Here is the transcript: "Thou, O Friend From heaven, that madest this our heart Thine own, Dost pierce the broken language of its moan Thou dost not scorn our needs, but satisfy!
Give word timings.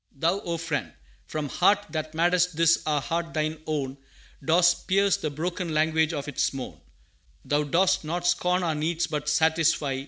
"Thou, 0.21 0.39
O 0.39 0.57
Friend 0.57 0.91
From 1.27 1.47
heaven, 1.47 1.85
that 1.91 2.15
madest 2.15 2.55
this 2.57 2.81
our 2.87 3.01
heart 3.01 3.35
Thine 3.35 3.59
own, 3.67 3.97
Dost 4.43 4.87
pierce 4.87 5.15
the 5.15 5.29
broken 5.29 5.75
language 5.75 6.11
of 6.11 6.27
its 6.27 6.51
moan 6.55 6.81
Thou 7.45 7.65
dost 7.65 8.03
not 8.03 8.25
scorn 8.25 8.63
our 8.63 8.73
needs, 8.73 9.05
but 9.05 9.29
satisfy! 9.29 9.99